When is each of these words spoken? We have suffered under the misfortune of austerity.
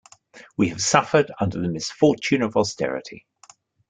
We 0.57 0.69
have 0.69 0.81
suffered 0.81 1.29
under 1.39 1.61
the 1.61 1.67
misfortune 1.69 2.41
of 2.41 2.57
austerity. 2.57 3.27